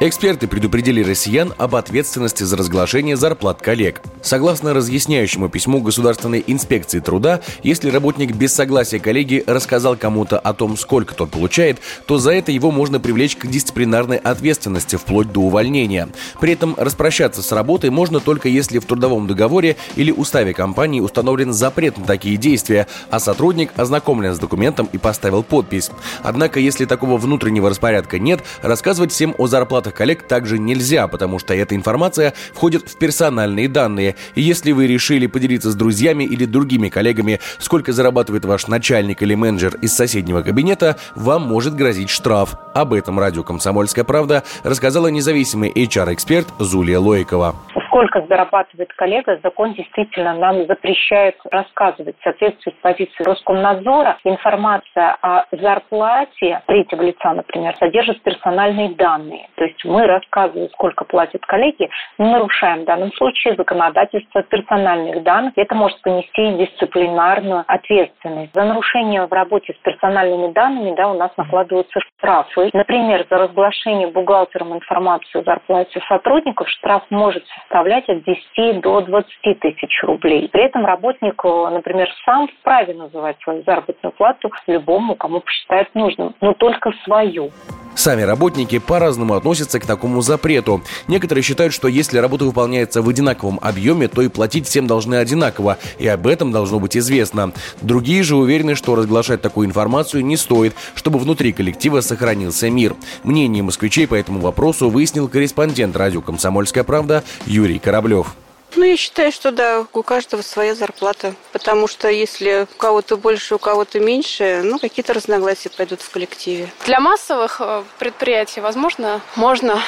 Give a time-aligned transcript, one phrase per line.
[0.00, 4.00] Эксперты предупредили россиян об ответственности за разглашение зарплат коллег.
[4.22, 10.76] Согласно разъясняющему письму Государственной инспекции труда, если работник без согласия коллеги рассказал кому-то о том,
[10.76, 16.08] сколько тот получает, то за это его можно привлечь к дисциплинарной ответственности вплоть до увольнения.
[16.40, 21.52] При этом распрощаться с работой можно только если в трудовом договоре или уставе компании установлен
[21.52, 25.90] запрет на такие действия, а сотрудник ознакомлен с документом и поставил подпись.
[26.22, 31.38] Однако, если такого внутреннего распорядка нет, рассказывать всем о зарплатах зарплатах коллег также нельзя, потому
[31.38, 34.14] что эта информация входит в персональные данные.
[34.34, 39.34] И если вы решили поделиться с друзьями или другими коллегами, сколько зарабатывает ваш начальник или
[39.34, 42.56] менеджер из соседнего кабинета, вам может грозить штраф.
[42.74, 47.54] Об этом радио «Комсомольская правда» рассказала независимый HR-эксперт Зулия Лоикова
[47.88, 52.16] сколько зарабатывает коллега, закон действительно нам запрещает рассказывать.
[52.20, 59.48] В соответствии с позицией Роскомнадзора информация о зарплате третьего лица, например, содержит персональные данные.
[59.56, 65.54] То есть мы рассказываем, сколько платят коллеги, мы нарушаем в данном случае законодательство персональных данных.
[65.56, 68.54] Это может понести дисциплинарную ответственность.
[68.54, 72.70] За нарушение в работе с персональными данными да, у нас накладываются штрафы.
[72.72, 79.00] Например, за разглашение бухгалтером информации о зарплате сотрудников штраф может составлять составлять от 10 до
[79.02, 80.48] 20 тысяч рублей.
[80.48, 86.34] При этом работник, э, например, сам вправе называть свою заработную плату любому, кому посчитает нужным,
[86.40, 87.50] но только свою.
[87.98, 90.82] Сами работники по-разному относятся к такому запрету.
[91.08, 95.78] Некоторые считают, что если работа выполняется в одинаковом объеме, то и платить всем должны одинаково,
[95.98, 97.52] и об этом должно быть известно.
[97.82, 102.94] Другие же уверены, что разглашать такую информацию не стоит, чтобы внутри коллектива сохранился мир.
[103.24, 108.36] Мнение москвичей по этому вопросу выяснил корреспондент радио «Комсомольская правда» Юрий Кораблев.
[108.76, 111.34] Ну, я считаю, что да, у каждого своя зарплата.
[111.52, 116.70] Потому что если у кого-то больше, у кого-то меньше, ну, какие-то разногласия пойдут в коллективе.
[116.84, 119.80] Для массовых э, предприятий, возможно, можно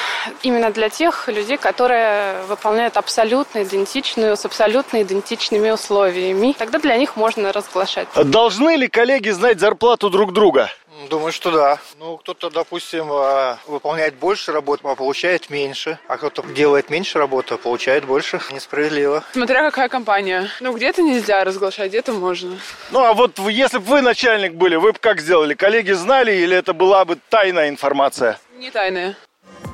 [0.43, 6.55] именно для тех людей, которые выполняют абсолютно идентичную, с абсолютно идентичными условиями.
[6.57, 8.07] Тогда для них можно разглашать.
[8.15, 10.69] Должны ли коллеги знать зарплату друг друга?
[11.09, 11.79] Думаю, что да.
[11.99, 15.97] Ну, кто-то, допустим, а, выполняет больше работы, а получает меньше.
[16.07, 18.39] А кто-то делает меньше работы, а получает больше.
[18.51, 19.23] Несправедливо.
[19.33, 20.49] Смотря какая компания.
[20.59, 22.59] Ну, где-то нельзя разглашать, где-то можно.
[22.91, 25.53] Ну, а вот если бы вы начальник были, вы бы как сделали?
[25.53, 28.39] Коллеги знали или это была бы тайная информация?
[28.57, 29.15] Не тайная.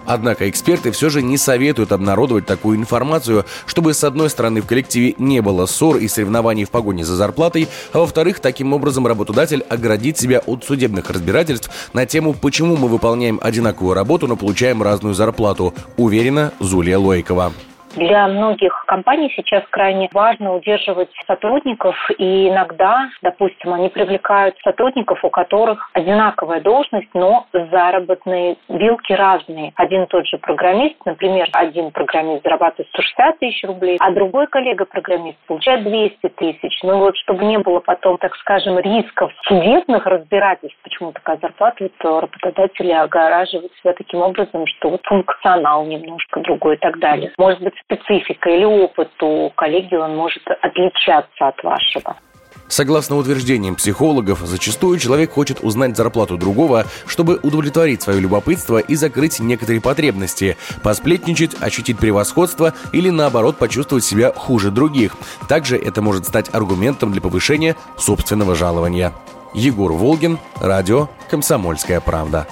[0.08, 5.14] Однако эксперты все же не советуют обнародовать такую информацию, чтобы с одной стороны в коллективе
[5.18, 10.18] не было ссор и соревнований в погоне за зарплатой, а во-вторых, таким образом работодатель оградит
[10.18, 15.74] себя от судебных разбирательств на тему, почему мы выполняем одинаковую работу, но получаем разную зарплату,
[15.98, 17.52] уверена Зулия Лойкова.
[17.98, 25.32] Для многих компаний сейчас крайне важно удерживать сотрудников, и иногда, допустим, они привлекают сотрудников, у
[25.32, 29.74] которых одинаковая должность, но заработные вилки разные.
[29.76, 35.40] Один и тот же программист, например, один программист зарабатывает 160 тысяч рублей, а другой коллега-программист
[35.48, 36.80] получает 200 тысяч.
[36.84, 42.22] Ну вот, чтобы не было потом, так скажем, рисков судебных разбирательств, почему такая зарплата, то
[42.22, 47.32] работодатели огораживают себя таким образом, что вот функционал немножко другой и так далее.
[47.40, 52.18] Может быть, специфика или опыт у коллеги, он может отличаться от вашего.
[52.70, 59.40] Согласно утверждениям психологов, зачастую человек хочет узнать зарплату другого, чтобы удовлетворить свое любопытство и закрыть
[59.40, 65.16] некоторые потребности, посплетничать, ощутить превосходство или наоборот почувствовать себя хуже других.
[65.48, 69.14] Также это может стать аргументом для повышения собственного жалования.
[69.54, 72.48] Егор Волгин, радио «Комсомольская правда».